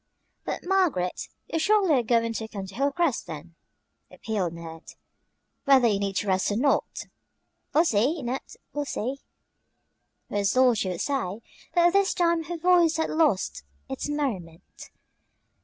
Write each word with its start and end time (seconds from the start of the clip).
"But, 0.45 0.63
Margaret, 0.63 1.27
you 1.47 1.59
surely 1.59 1.93
are 1.93 2.01
going 2.01 2.33
to 2.33 2.47
come 2.47 2.65
to 2.65 2.73
Hilcrest 2.73 3.27
then," 3.27 3.53
appealed 4.09 4.53
Ned, 4.53 4.93
"whether 5.65 5.87
you 5.87 5.99
need 5.99 6.23
rest 6.23 6.49
or 6.49 6.55
not!" 6.55 7.05
"We'll 7.71 7.85
see, 7.85 8.23
Ned, 8.23 8.41
we'll 8.73 8.85
see," 8.85 9.17
was 10.27 10.57
all 10.57 10.73
she 10.73 10.89
would 10.89 11.01
say, 11.01 11.43
but 11.75 11.91
this 11.91 12.15
time 12.15 12.45
her 12.45 12.57
voice 12.57 12.97
had 12.97 13.11
lost 13.11 13.61
its 13.87 14.09
merriment. 14.09 14.89